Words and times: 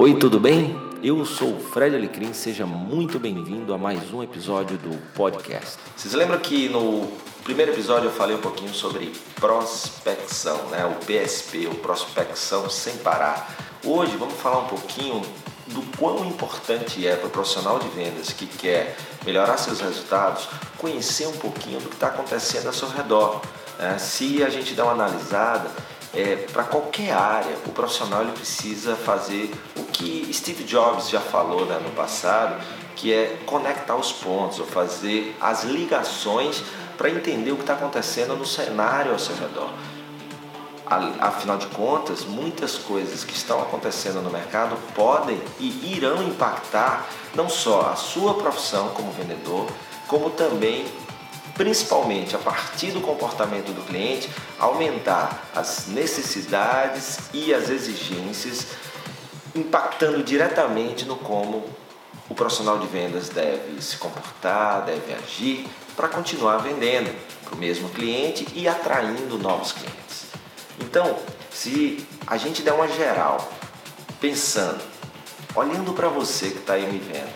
Oi, 0.00 0.14
tudo 0.14 0.38
bem? 0.38 0.80
Eu 1.02 1.24
sou 1.24 1.56
o 1.56 1.58
Fred 1.58 1.96
Alecrim, 1.96 2.32
seja 2.32 2.64
muito 2.64 3.18
bem-vindo 3.18 3.74
a 3.74 3.76
mais 3.76 4.14
um 4.14 4.22
episódio 4.22 4.78
do 4.78 4.96
podcast. 5.12 5.76
Vocês 5.96 6.14
lembram 6.14 6.38
que 6.38 6.68
no 6.68 7.08
primeiro 7.42 7.72
episódio 7.72 8.06
eu 8.06 8.12
falei 8.12 8.36
um 8.36 8.40
pouquinho 8.40 8.72
sobre 8.72 9.12
prospecção, 9.34 10.68
né? 10.68 10.86
o 10.86 11.04
PSP, 11.04 11.66
o 11.66 11.74
prospecção 11.74 12.70
sem 12.70 12.96
parar. 12.98 13.52
Hoje 13.84 14.16
vamos 14.16 14.34
falar 14.34 14.58
um 14.60 14.68
pouquinho 14.68 15.20
do 15.66 15.82
quão 15.98 16.24
importante 16.26 17.04
é 17.04 17.16
para 17.16 17.26
o 17.26 17.30
profissional 17.30 17.80
de 17.80 17.88
vendas 17.88 18.32
que 18.32 18.46
quer 18.46 18.96
melhorar 19.26 19.56
seus 19.56 19.80
resultados 19.80 20.48
conhecer 20.76 21.26
um 21.26 21.36
pouquinho 21.38 21.80
do 21.80 21.88
que 21.88 21.96
está 21.96 22.06
acontecendo 22.06 22.68
ao 22.68 22.72
seu 22.72 22.88
redor. 22.88 23.42
Né? 23.76 23.98
Se 23.98 24.44
a 24.44 24.48
gente 24.48 24.74
dá 24.74 24.84
uma 24.84 24.92
analisada, 24.92 25.68
é, 26.14 26.36
para 26.52 26.64
qualquer 26.64 27.12
área, 27.12 27.56
o 27.66 27.70
profissional 27.70 28.22
ele 28.22 28.32
precisa 28.32 28.96
fazer 28.96 29.50
que 29.98 30.32
Steve 30.32 30.62
Jobs 30.62 31.10
já 31.10 31.20
falou 31.20 31.66
né, 31.66 31.80
no 31.82 31.90
passado, 31.90 32.62
que 32.94 33.12
é 33.12 33.36
conectar 33.44 33.96
os 33.96 34.12
pontos, 34.12 34.60
ou 34.60 34.66
fazer 34.66 35.36
as 35.40 35.64
ligações 35.64 36.62
para 36.96 37.10
entender 37.10 37.50
o 37.50 37.56
que 37.56 37.62
está 37.62 37.74
acontecendo 37.74 38.36
no 38.36 38.46
cenário 38.46 39.12
ao 39.12 39.18
seu 39.18 39.34
redor. 39.34 39.70
Afinal 41.20 41.58
de 41.58 41.66
contas, 41.66 42.24
muitas 42.24 42.76
coisas 42.76 43.22
que 43.22 43.34
estão 43.34 43.60
acontecendo 43.60 44.22
no 44.22 44.30
mercado 44.30 44.76
podem 44.94 45.38
e 45.58 45.94
irão 45.94 46.22
impactar 46.22 47.06
não 47.34 47.48
só 47.48 47.90
a 47.92 47.96
sua 47.96 48.34
profissão 48.34 48.88
como 48.90 49.12
vendedor, 49.12 49.66
como 50.06 50.30
também 50.30 50.86
principalmente 51.58 52.36
a 52.36 52.38
partir 52.38 52.92
do 52.92 53.00
comportamento 53.00 53.72
do 53.74 53.84
cliente, 53.84 54.30
aumentar 54.60 55.50
as 55.54 55.88
necessidades 55.88 57.18
e 57.34 57.52
as 57.52 57.68
exigências, 57.68 58.68
impactando 59.58 60.22
diretamente 60.22 61.04
no 61.04 61.16
como 61.16 61.64
o 62.28 62.34
profissional 62.34 62.78
de 62.78 62.86
vendas 62.86 63.28
deve 63.28 63.80
se 63.80 63.96
comportar, 63.96 64.84
deve 64.84 65.14
agir 65.14 65.66
para 65.96 66.08
continuar 66.08 66.58
vendendo 66.58 67.14
para 67.44 67.54
o 67.54 67.58
mesmo 67.58 67.88
cliente 67.90 68.46
e 68.54 68.68
atraindo 68.68 69.38
novos 69.38 69.72
clientes. 69.72 70.26
Então, 70.80 71.18
se 71.50 72.06
a 72.26 72.36
gente 72.36 72.62
der 72.62 72.72
uma 72.72 72.86
geral, 72.86 73.50
pensando, 74.20 74.80
olhando 75.54 75.92
para 75.92 76.08
você 76.08 76.50
que 76.50 76.58
está 76.58 76.74
aí 76.74 76.86
me 76.86 76.98
vendo, 76.98 77.32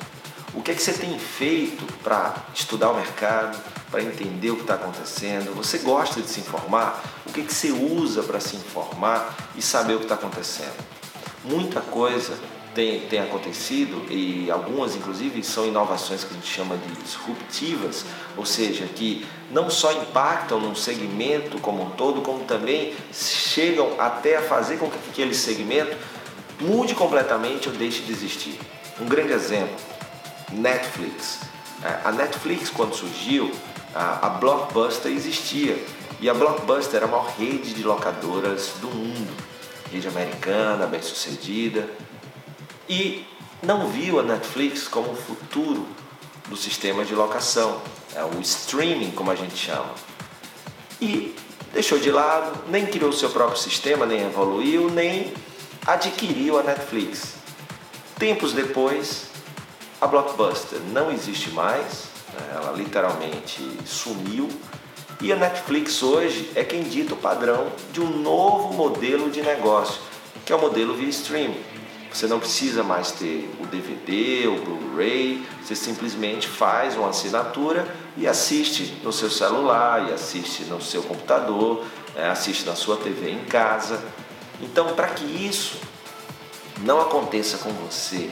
o 0.55 0.63
que 0.63 0.71
é 0.71 0.75
que 0.75 0.83
você 0.83 0.93
tem 0.93 1.19
feito 1.19 1.85
para 2.05 2.35
estudar 2.55 2.91
o 2.91 2.95
mercado, 2.95 3.59
para 3.91 4.03
entender 4.03 4.51
o 4.51 4.57
que 4.57 4.63
está 4.63 4.75
acontecendo? 4.75 5.55
Você 5.57 5.79
gosta 5.79 6.21
de 6.21 6.29
se 6.29 6.41
informar? 6.41 7.03
O 7.27 7.33
que, 7.33 7.43
que 7.43 7.53
você 7.53 7.71
usa 7.71 8.23
para 8.23 8.39
se 8.39 8.57
informar 8.57 9.35
e 9.57 9.63
saber 9.63 9.95
o 9.95 9.99
que 9.99 10.05
está 10.05 10.15
acontecendo? 10.15 10.92
Muita 11.45 11.81
coisa 11.81 12.39
tem, 12.75 13.01
tem 13.01 13.21
acontecido 13.21 14.07
e 14.11 14.51
algumas, 14.51 14.97
inclusive, 14.97 15.43
são 15.43 15.67
inovações 15.67 16.25
que 16.25 16.31
a 16.31 16.35
gente 16.35 16.47
chama 16.47 16.77
de 16.77 17.03
disruptivas, 17.03 18.05
ou 18.37 18.47
seja, 18.47 18.87
que 18.87 19.27
não 19.51 19.69
só 19.69 19.93
impactam 19.93 20.61
num 20.61 20.75
segmento 20.75 21.59
como 21.59 21.83
um 21.83 21.91
todo, 21.91 22.23
como 22.23 22.45
também 22.45 22.95
chegam 23.13 24.01
até 24.01 24.37
a 24.37 24.43
fazer 24.43 24.79
com 24.79 24.91
que 24.91 24.99
aquele 25.11 25.35
segmento 25.35 25.97
mude 26.61 26.95
completamente 26.95 27.69
ou 27.69 27.75
deixe 27.75 28.03
de 28.03 28.13
existir. 28.13 28.59
Um 29.01 29.07
grande 29.07 29.33
exemplo, 29.33 29.75
Netflix. 30.53 31.41
É, 31.83 32.09
a 32.09 32.13
Netflix, 32.13 32.71
quando 32.71 32.95
surgiu, 32.95 33.51
a, 33.95 34.27
a 34.27 34.31
Blockbuster 34.31 35.11
existia. 35.11 35.83
E 36.21 36.31
a 36.31 36.35
Blockbuster 36.35 36.97
era 36.97 37.07
a 37.07 37.09
maior 37.09 37.27
rede 37.37 37.75
de 37.75 37.83
locadoras 37.83 38.75
do 38.81 38.89
mundo. 38.89 39.52
Rede 39.93 40.09
americana, 40.09 40.87
bem 40.87 41.03
sucedida. 41.03 41.87
E 42.89 43.27
não 43.63 43.89
viu 43.89 44.19
a 44.19 44.23
Netflix 44.23 44.89
como 44.89 45.13
o 45.13 45.17
futuro 45.17 45.87
do 46.49 46.57
sistema 46.57 47.05
de 47.05 47.15
locação, 47.15 47.83
é 48.15 48.25
o 48.25 48.41
streaming, 48.41 49.11
como 49.11 49.31
a 49.31 49.35
gente 49.35 49.55
chama. 49.55 49.95
E 50.99 51.37
deixou 51.75 51.99
de 51.99 52.11
lado, 52.11 52.71
nem 52.71 52.87
criou 52.87 53.13
seu 53.13 53.29
próprio 53.29 53.59
sistema, 53.59 54.07
nem 54.07 54.23
evoluiu, 54.23 54.89
nem 54.91 55.35
adquiriu 55.87 56.59
a 56.59 56.63
Netflix. 56.63 57.35
Tempos 58.19 58.55
depois, 58.55 59.27
a 60.01 60.07
Blockbuster 60.07 60.79
não 60.91 61.11
existe 61.11 61.51
mais, 61.51 62.05
né? 62.33 62.53
Ela 62.55 62.73
literalmente 62.73 63.61
sumiu. 63.85 64.49
E 65.23 65.33
a 65.33 65.37
Netflix 65.37 66.03
hoje 66.03 66.51
é 66.57 66.65
quem 66.65 66.83
dita 66.83 67.15
o 67.15 67.17
padrão 67.17 67.69
de 67.93 68.01
um 68.01 68.11
novo 68.11 68.75
modelo 68.75 69.31
de 69.31 69.41
negócio, 69.41 70.01
que 70.45 70.53
é 70.53 70.57
o 70.57 70.61
modelo 70.61 70.97
via 70.97 71.09
streaming. 71.11 71.63
Você 72.13 72.27
não 72.27 72.41
precisa 72.41 72.83
mais 72.83 73.13
ter 73.13 73.49
o 73.61 73.67
DVD, 73.67 74.49
o 74.49 74.57
Blu-ray, 74.57 75.47
você 75.63 75.77
simplesmente 75.77 76.49
faz 76.49 76.97
uma 76.97 77.11
assinatura 77.11 77.87
e 78.17 78.27
assiste 78.27 78.97
no 79.05 79.13
seu 79.13 79.31
celular, 79.31 80.11
e 80.11 80.13
assiste 80.13 80.65
no 80.65 80.83
seu 80.83 81.05
computador, 81.05 81.85
é, 82.17 82.27
assiste 82.27 82.67
na 82.67 82.75
sua 82.75 82.97
TV 82.97 83.31
em 83.31 83.45
casa. 83.45 84.03
Então, 84.61 84.93
para 84.97 85.07
que 85.07 85.25
isso 85.25 85.77
não 86.81 87.01
aconteça 87.01 87.59
com 87.59 87.71
você, 87.71 88.29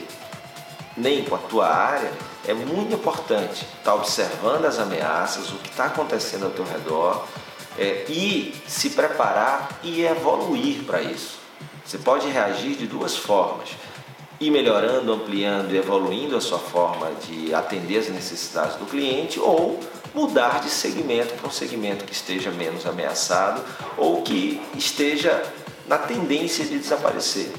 nem 0.97 1.23
com 1.23 1.35
a 1.35 1.39
tua 1.39 1.67
área, 1.67 2.11
é 2.47 2.53
muito 2.53 2.93
importante 2.93 3.61
estar 3.61 3.91
tá 3.91 3.95
observando 3.95 4.65
as 4.65 4.79
ameaças, 4.79 5.49
o 5.49 5.55
que 5.55 5.69
está 5.69 5.85
acontecendo 5.85 6.45
ao 6.45 6.51
teu 6.51 6.65
redor 6.65 7.25
é, 7.77 8.05
e 8.09 8.53
se 8.67 8.91
preparar 8.91 9.79
e 9.83 10.03
evoluir 10.03 10.83
para 10.83 11.01
isso. 11.01 11.39
Você 11.85 11.97
pode 11.97 12.27
reagir 12.27 12.75
de 12.75 12.87
duas 12.87 13.15
formas. 13.15 13.69
Ir 14.39 14.49
melhorando, 14.49 15.13
ampliando 15.13 15.71
e 15.71 15.77
evoluindo 15.77 16.35
a 16.35 16.41
sua 16.41 16.57
forma 16.57 17.11
de 17.27 17.53
atender 17.53 17.99
as 17.99 18.09
necessidades 18.09 18.75
do 18.75 18.85
cliente 18.85 19.39
ou 19.39 19.79
mudar 20.13 20.61
de 20.61 20.69
segmento 20.69 21.33
para 21.35 21.47
um 21.47 21.51
segmento 21.51 22.05
que 22.05 22.11
esteja 22.11 22.49
menos 22.51 22.85
ameaçado 22.85 23.63
ou 23.97 24.21
que 24.23 24.61
esteja 24.75 25.43
na 25.87 25.97
tendência 25.97 26.65
de 26.65 26.79
desaparecer. 26.79 27.51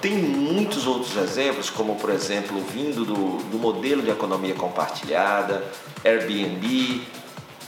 Tem 0.00 0.16
muitos 0.16 0.86
outros 0.86 1.16
exemplos, 1.16 1.68
como 1.68 1.96
por 1.96 2.08
exemplo, 2.08 2.58
vindo 2.72 3.04
do, 3.04 3.36
do 3.50 3.58
modelo 3.58 4.00
de 4.00 4.10
economia 4.10 4.54
compartilhada, 4.54 5.62
Airbnb, 6.02 7.06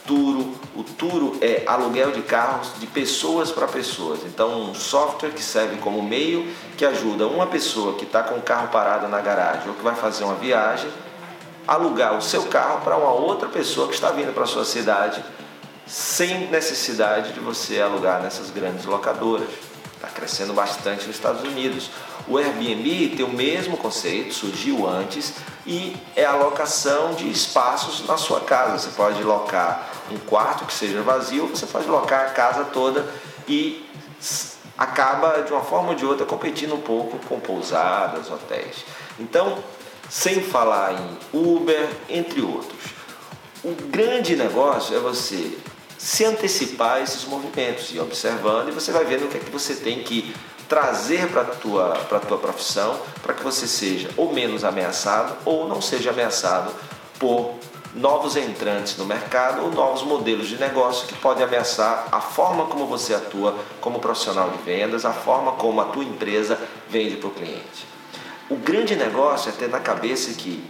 Turo. 0.07 0.55
O 0.75 0.83
Turo 0.83 1.37
é 1.43 1.63
aluguel 1.67 2.11
de 2.13 2.23
carros 2.23 2.73
de 2.79 2.87
pessoas 2.87 3.51
para 3.51 3.69
pessoas. 3.69 4.21
Então, 4.25 4.71
um 4.71 4.75
software 4.75 5.31
que 5.31 5.43
serve 5.43 5.77
como 5.77 6.03
meio 6.03 6.51
que 6.77 6.87
ajuda 6.87 7.27
uma 7.27 7.47
pessoa 7.47 7.95
que 7.95 8.05
está 8.05 8.23
com 8.23 8.37
o 8.37 8.43
carro 8.43 8.69
parado 8.69 9.09
na 9.09 9.21
garagem 9.21 9.69
ou 9.69 9.75
que 9.75 9.83
vai 9.83 9.95
fazer 9.95 10.25
uma 10.25 10.35
viagem, 10.35 10.91
alugar 11.69 12.17
o 12.17 12.23
seu 12.23 12.45
carro 12.45 12.81
para 12.81 12.97
uma 12.97 13.13
outra 13.13 13.49
pessoa 13.49 13.89
que 13.89 13.95
está 13.95 14.11
vindo 14.11 14.33
para 14.33 14.45
a 14.45 14.47
sua 14.47 14.65
cidade 14.65 15.23
sem 15.87 16.49
necessidade 16.49 17.33
de 17.33 17.41
você 17.41 17.81
alugar 17.81 18.23
nessas 18.23 18.49
grandes 18.51 18.87
locadoras. 18.87 19.72
Está 20.03 20.13
crescendo 20.13 20.53
bastante 20.53 21.07
nos 21.07 21.15
Estados 21.15 21.43
Unidos. 21.43 21.89
O 22.27 22.37
Airbnb 22.37 23.15
tem 23.17 23.25
o 23.25 23.29
mesmo 23.29 23.77
conceito, 23.77 24.35
surgiu 24.35 24.89
antes 24.89 25.33
e 25.65 25.97
é 26.17 26.25
a 26.25 26.35
locação 26.35 27.15
de 27.15 27.31
espaços 27.31 28.05
na 28.05 28.17
sua 28.17 28.41
casa. 28.41 28.81
Você 28.81 28.97
pode 28.97 29.23
locar 29.23 29.89
um 30.11 30.19
quarto 30.19 30.65
que 30.65 30.75
seja 30.75 31.01
vazio, 31.03 31.47
você 31.47 31.67
pode 31.67 31.87
locar 31.87 32.27
a 32.27 32.31
casa 32.31 32.65
toda 32.65 33.09
e 33.47 33.89
acaba 34.77 35.41
de 35.43 35.53
uma 35.53 35.63
forma 35.63 35.91
ou 35.91 35.95
de 35.95 36.05
outra 36.05 36.27
competindo 36.27 36.75
um 36.75 36.81
pouco 36.81 37.17
com 37.29 37.39
pousadas, 37.39 38.29
hotéis. 38.29 38.85
Então, 39.21 39.63
sem 40.11 40.43
falar 40.43 40.95
em 40.95 41.19
Uber, 41.33 41.89
entre 42.09 42.43
outros. 42.43 42.91
O 43.63 43.73
grande 43.89 44.35
negócio 44.35 44.97
é 44.97 44.99
você 44.99 45.57
se 46.03 46.25
antecipar 46.25 46.97
a 46.97 47.01
esses 47.01 47.25
movimentos 47.27 47.95
e 47.95 48.01
observando 48.01 48.69
e 48.69 48.73
você 48.73 48.91
vai 48.91 49.05
vendo 49.05 49.27
o 49.27 49.29
que 49.29 49.37
é 49.37 49.41
que 49.41 49.51
você 49.53 49.77
tem 49.77 50.03
que 50.03 50.35
trazer 50.69 51.29
para 51.29 51.43
a 51.43 51.45
tua, 51.45 51.91
para 52.09 52.19
tua 52.19 52.39
profissão 52.39 53.01
para 53.23 53.33
que 53.33 53.43
você 53.45 53.69
seja 53.69 54.11
ou 54.17 54.33
menos 54.33 54.65
ameaçado 54.65 55.37
ou 55.45 55.69
não 55.69 55.81
seja 55.81 56.11
ameaçado 56.11 56.73
por 57.21 57.55
novos 57.95 58.37
entrantes 58.37 58.97
no 58.97 59.05
mercado 59.05 59.63
ou 59.63 59.71
novos 59.71 60.03
modelos 60.03 60.49
de 60.49 60.57
negócio 60.57 61.07
que 61.07 61.15
podem 61.15 61.45
ameaçar 61.45 62.09
a 62.11 62.21
forma 62.21 62.65
como 62.65 62.85
você 62.85 63.15
atua 63.15 63.57
como 63.81 64.01
profissional 64.01 64.51
de 64.51 64.59
vendas, 64.65 65.05
a 65.05 65.13
forma 65.13 65.53
como 65.53 65.81
a 65.81 65.85
tua 65.85 66.03
empresa 66.03 66.59
vende 66.89 67.15
para 67.15 67.29
o 67.29 67.33
cliente. 67.33 67.87
O 68.51 68.57
grande 68.57 68.97
negócio 68.97 69.51
é 69.51 69.53
ter 69.53 69.69
na 69.69 69.79
cabeça 69.79 70.33
que 70.33 70.69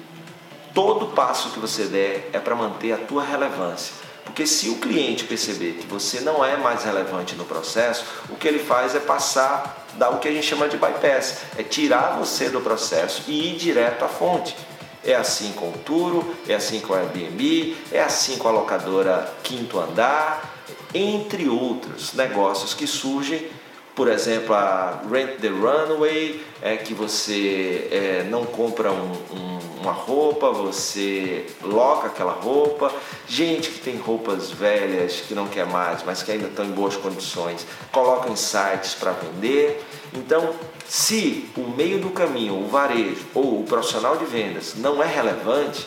todo 0.75 1.15
passo 1.15 1.49
que 1.53 1.59
você 1.59 1.85
der 1.85 2.29
é 2.35 2.39
para 2.39 2.55
manter 2.55 2.93
a 2.93 2.99
tua 2.99 3.25
relevância. 3.25 4.12
Porque 4.25 4.47
se 4.47 4.69
o 4.69 4.77
cliente 4.77 5.25
perceber 5.25 5.73
que 5.81 5.87
você 5.87 6.21
não 6.21 6.45
é 6.45 6.57
mais 6.57 6.85
relevante 6.85 7.35
no 7.35 7.45
processo, 7.45 8.05
o 8.31 8.37
que 8.37 8.49
ele 8.49 8.61
faz 8.61 8.95
é 8.95 9.01
passar, 9.01 9.87
dar 9.95 10.11
o 10.11 10.19
que 10.19 10.29
a 10.29 10.33
gente 10.33 10.47
chama 10.47 10.69
de 10.69 10.77
bypass, 10.77 11.39
é 11.59 11.63
tirar 11.63 12.17
você 12.19 12.49
do 12.49 12.61
processo 12.61 13.25
e 13.29 13.53
ir 13.53 13.57
direto 13.57 14.05
à 14.05 14.09
fonte. 14.09 14.57
É 15.05 15.15
assim 15.15 15.53
com 15.53 15.71
o 15.71 15.79
Turo, 15.85 16.35
é 16.49 16.55
assim 16.55 16.81
com 16.81 16.95
a 16.95 16.99
Airbnb, 16.99 17.77
é 17.91 18.01
assim 18.01 18.39
com 18.39 18.49
a 18.49 18.53
locadora 18.53 19.33
Quinto 19.43 19.79
Andar, 19.79 20.51
entre 20.95 21.49
outros 21.49 22.13
negócios 22.13 22.73
que 22.73 22.87
surgem 22.87 23.51
por 23.95 24.09
exemplo, 24.09 24.55
a 24.55 25.03
Rent 25.11 25.39
the 25.41 25.49
Runway, 25.49 26.43
é 26.63 26.77
que 26.77 26.95
você 26.95 27.89
é, 27.91 28.27
não 28.31 28.47
compra 28.47 28.91
um, 28.91 29.13
um, 29.31 29.59
uma 29.83 29.93
roupa, 29.93 30.51
você 30.51 31.47
loca 31.63 32.07
aquela 32.07 32.33
roupa. 32.33 32.91
Gente 33.29 33.69
que 33.69 33.81
tem 33.81 33.99
roupas 33.99 34.51
velhas, 34.51 35.23
que 35.27 35.35
não 35.35 35.47
quer 35.47 35.67
mais, 35.67 36.03
mas 36.05 36.23
que 36.23 36.33
ainda 36.33 36.47
estão 36.47 36.65
em 36.65 36.71
boas 36.71 36.97
condições, 36.97 37.67
coloca 37.91 38.31
em 38.31 38.37
sites 38.37 38.95
para 38.95 39.13
vender. 39.13 39.85
Então, 40.15 40.55
se 40.87 41.51
o 41.57 41.69
meio 41.69 41.99
do 41.99 42.11
caminho, 42.11 42.55
o 42.55 42.69
varejo 42.69 43.27
ou 43.35 43.61
o 43.61 43.65
profissional 43.65 44.17
de 44.17 44.25
vendas 44.25 44.75
não 44.77 45.03
é 45.03 45.07
relevante, 45.07 45.87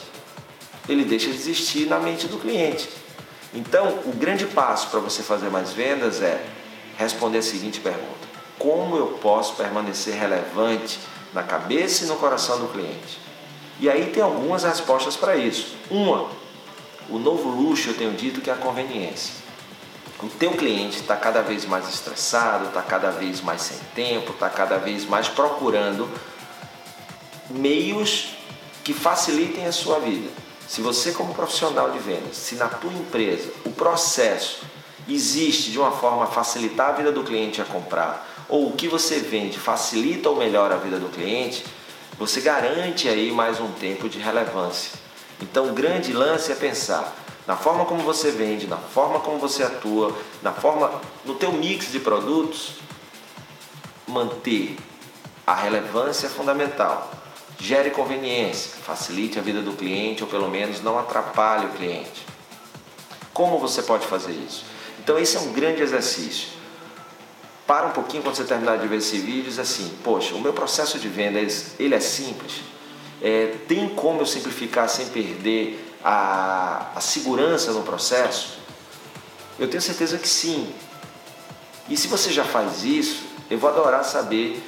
ele 0.88 1.04
deixa 1.04 1.32
de 1.32 1.38
existir 1.38 1.88
na 1.88 2.00
mente 2.00 2.28
do 2.28 2.38
cliente. 2.38 2.88
Então, 3.52 3.88
o 4.06 4.12
grande 4.12 4.46
passo 4.46 4.90
para 4.90 5.00
você 5.00 5.24
fazer 5.24 5.50
mais 5.50 5.72
vendas 5.72 6.22
é 6.22 6.44
responder 6.98 7.40
a 7.40 7.44
seguinte 7.44 7.80
pergunta: 7.80 8.28
Como 8.58 8.96
eu 8.96 9.08
posso 9.22 9.56
permanecer 9.56 10.16
relevante 10.16 11.00
na 11.34 11.44
cabeça 11.44 12.04
e 12.04 12.08
no 12.08 12.16
coração 12.16 12.60
do 12.60 12.68
cliente? 12.68 13.20
E 13.80 13.90
aí 13.90 14.12
tem 14.12 14.24
algumas 14.24 14.64
respostas 14.64 15.16
para 15.16 15.36
isso. 15.36 15.76
Uma, 15.90 16.30
o 17.10 17.20
novo 17.20 17.50
luxo 17.50 17.90
eu 17.90 17.98
tenho 17.98 18.14
dito 18.14 18.42
que 18.42 18.50
é 18.50 18.54
a 18.54 18.58
conveniência. 18.58 19.34
O 20.24 20.28
teu 20.28 20.52
cliente 20.52 21.02
está 21.02 21.18
cada 21.18 21.42
vez 21.42 21.66
mais 21.66 21.90
estressado, 21.90 22.68
está 22.68 22.82
cada 22.82 23.12
vez 23.12 23.42
mais 23.42 23.62
sem 23.62 23.78
tempo, 23.94 24.32
está 24.32 24.50
cada 24.50 24.78
vez 24.78 25.06
mais 25.06 25.28
procurando 25.28 26.10
meios 27.50 28.30
que 28.84 28.94
facilitem 28.94 29.66
a 29.66 29.74
sua 29.74 30.00
vida. 30.00 30.30
Se 30.68 30.82
você 30.82 31.12
como 31.12 31.34
profissional 31.34 31.92
de 31.92 32.00
vendas, 32.00 32.38
se 32.38 32.56
na 32.56 32.68
tua 32.68 32.92
empresa 32.94 33.52
o 33.66 33.72
processo 33.72 34.66
existe 35.08 35.72
de 35.72 35.80
uma 35.80 35.92
forma 35.92 36.24
a 36.24 36.28
facilitar 36.28 36.90
a 36.90 36.94
vida 36.94 37.12
do 37.12 37.24
cliente 37.24 37.62
a 37.62 37.66
comprar, 37.66 38.46
ou 38.50 38.70
o 38.70 38.74
que 38.74 38.88
você 38.88 39.20
vende 39.20 39.60
facilita 39.60 40.30
ou 40.30 40.36
melhora 40.36 40.76
a 40.76 40.78
vida 40.78 41.00
do 41.00 41.10
cliente, 41.10 41.66
você 42.18 42.42
garante 42.42 43.10
aí 43.10 43.32
mais 43.32 43.60
um 43.60 43.72
tempo 43.74 44.08
de 44.08 44.20
relevância. 44.20 44.92
Então 45.42 45.70
o 45.70 45.74
grande 45.74 46.14
lance 46.14 46.52
é 46.52 46.56
pensar 46.56 47.14
na 47.46 47.56
forma 47.56 47.86
como 47.86 48.02
você 48.02 48.32
vende, 48.32 48.68
na 48.68 48.78
forma 48.78 49.20
como 49.20 49.38
você 49.38 49.64
atua, 49.64 50.16
na 50.42 50.52
forma 50.52 51.02
no 51.24 51.36
teu 51.36 51.52
mix 51.52 51.92
de 51.92 52.00
produtos, 52.00 52.72
manter 54.08 54.78
a 55.46 55.54
relevância 55.54 56.28
é 56.28 56.30
fundamental. 56.30 57.12
Gere 57.60 57.92
conveniência, 57.92 58.72
facilite 58.84 59.38
a 59.40 59.42
vida 59.42 59.62
do 59.62 59.74
cliente 59.74 60.24
ou 60.24 60.30
pelo 60.30 60.50
menos 60.50 60.82
não 60.82 60.98
atrapalhe 60.98 61.68
o 61.68 61.70
cliente. 61.70 62.26
Como 63.34 63.60
você 63.60 63.84
pode 63.84 64.08
fazer 64.08 64.32
isso? 64.32 64.75
Então 65.06 65.20
esse 65.20 65.38
é 65.38 65.40
um 65.40 65.54
grande 65.54 65.84
exercício. 65.84 66.48
Para 67.68 67.86
um 67.86 67.92
pouquinho 67.92 68.24
quando 68.24 68.36
você 68.36 68.44
terminar 68.44 68.80
de 68.80 68.88
ver 68.88 68.98
esse 68.98 69.20
vídeo 69.20 69.44
diz 69.44 69.60
assim, 69.60 69.96
poxa, 70.04 70.34
o 70.34 70.42
meu 70.42 70.52
processo 70.52 70.98
de 70.98 71.08
vendas 71.08 71.76
ele 71.78 71.94
é 71.94 72.00
simples. 72.00 72.62
É, 73.22 73.54
tem 73.68 73.88
como 73.90 74.22
eu 74.22 74.26
simplificar 74.26 74.90
sem 74.90 75.06
perder 75.10 75.96
a, 76.04 76.90
a 76.96 77.02
segurança 77.02 77.72
no 77.72 77.84
processo? 77.84 78.58
Eu 79.60 79.68
tenho 79.68 79.82
certeza 79.82 80.18
que 80.18 80.28
sim. 80.28 80.74
E 81.88 81.96
se 81.96 82.08
você 82.08 82.32
já 82.32 82.44
faz 82.44 82.84
isso, 82.84 83.26
eu 83.48 83.60
vou 83.60 83.70
adorar 83.70 84.04
saber 84.04 84.60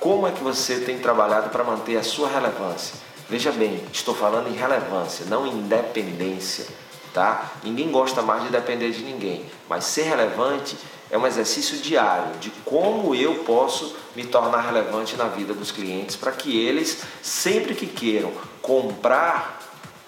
como 0.00 0.26
é 0.26 0.32
que 0.32 0.42
você 0.42 0.76
tem 0.76 0.98
trabalhado 1.00 1.50
para 1.50 1.62
manter 1.62 1.98
a 1.98 2.02
sua 2.02 2.28
relevância. 2.28 2.94
Veja 3.28 3.52
bem, 3.52 3.84
estou 3.92 4.14
falando 4.14 4.48
em 4.48 4.56
relevância, 4.56 5.26
não 5.26 5.46
em 5.46 5.50
independência 5.50 6.66
tá? 7.12 7.52
Ninguém 7.62 7.90
gosta 7.90 8.22
mais 8.22 8.42
de 8.44 8.48
depender 8.50 8.90
de 8.90 9.02
ninguém, 9.02 9.44
mas 9.68 9.84
ser 9.84 10.02
relevante 10.02 10.76
é 11.10 11.18
um 11.18 11.26
exercício 11.26 11.76
diário 11.78 12.38
de 12.38 12.50
como 12.64 13.14
eu 13.14 13.44
posso 13.44 13.94
me 14.16 14.24
tornar 14.24 14.62
relevante 14.62 15.16
na 15.16 15.24
vida 15.24 15.52
dos 15.52 15.70
clientes 15.70 16.16
para 16.16 16.32
que 16.32 16.58
eles, 16.58 17.02
sempre 17.20 17.74
que 17.74 17.86
queiram 17.86 18.32
comprar 18.62 19.60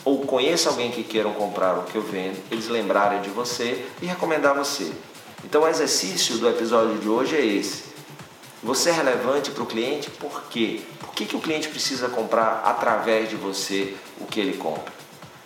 ou 0.05 0.21
conheça 0.27 0.69
alguém 0.69 0.91
que 0.91 1.03
queiram 1.03 1.33
comprar 1.33 1.79
o 1.79 1.85
que 1.85 1.97
eu 1.97 2.03
vendo, 2.03 2.39
eles 2.51 2.69
lembrarem 2.69 3.21
de 3.23 3.31
você 3.31 3.87
e 4.03 4.07
recomendar 4.07 4.55
você. 4.55 4.93
Então 5.45 5.63
o 5.63 5.69
exercício 5.69 6.39
do 6.39 6.49
episódio 6.49 6.99
de 6.99 7.09
hoje 7.09 7.37
é 7.37 7.45
esse. 7.45 7.85
Você 8.63 8.89
é 8.89 8.93
relevante 8.93 9.51
para 9.51 9.63
o 9.63 9.67
cliente 9.67 10.11
por 10.11 10.45
quê? 10.45 10.81
Por 10.99 11.11
que, 11.11 11.27
que 11.27 11.37
o 11.37 11.41
cliente 11.41 11.69
precisa 11.69 12.09
comprar 12.09 12.63
através 12.65 13.29
de 13.29 13.37
você 13.37 13.95
o 14.19 14.27
que 14.27 14.41
ele 14.41 14.57
compra? 14.57 14.93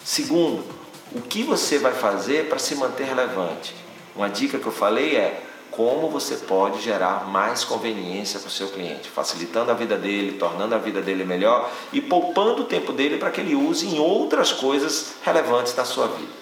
Segundo, 0.04 0.64
o 1.12 1.20
que 1.22 1.42
você 1.42 1.78
vai 1.78 1.92
fazer 1.92 2.48
para 2.48 2.58
se 2.58 2.74
manter 2.74 3.04
relevante? 3.04 3.74
Uma 4.14 4.28
dica 4.28 4.58
que 4.58 4.66
eu 4.66 4.72
falei 4.72 5.16
é 5.16 5.42
como 5.70 6.10
você 6.10 6.36
pode 6.36 6.82
gerar 6.82 7.26
mais 7.28 7.62
conveniência 7.62 8.40
para 8.40 8.48
o 8.48 8.50
seu 8.50 8.68
cliente, 8.68 9.08
facilitando 9.08 9.70
a 9.70 9.74
vida 9.74 9.96
dele, 9.96 10.36
tornando 10.38 10.74
a 10.74 10.78
vida 10.78 11.00
dele 11.00 11.24
melhor 11.24 11.70
e 11.92 12.00
poupando 12.00 12.62
o 12.62 12.64
tempo 12.64 12.92
dele 12.92 13.16
para 13.16 13.30
que 13.30 13.40
ele 13.40 13.54
use 13.54 13.86
em 13.86 13.98
outras 13.98 14.52
coisas 14.52 15.14
relevantes 15.22 15.72
da 15.74 15.84
sua 15.84 16.08
vida. 16.08 16.32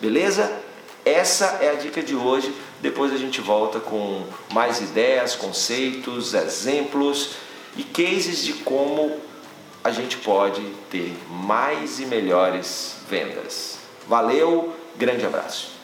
Beleza? 0.00 0.60
Essa 1.04 1.58
é 1.60 1.70
a 1.70 1.74
dica 1.74 2.02
de 2.02 2.14
hoje. 2.14 2.54
Depois 2.80 3.12
a 3.12 3.16
gente 3.16 3.40
volta 3.40 3.80
com 3.80 4.24
mais 4.52 4.80
ideias, 4.80 5.34
conceitos, 5.34 6.34
exemplos 6.34 7.30
e 7.76 7.82
cases 7.82 8.44
de 8.44 8.52
como 8.52 9.18
a 9.82 9.90
gente 9.90 10.18
pode 10.18 10.62
ter 10.90 11.16
mais 11.28 11.98
e 11.98 12.06
melhores 12.06 12.96
vendas. 13.10 13.87
Valeu, 14.08 14.74
grande 14.96 15.26
abraço. 15.26 15.77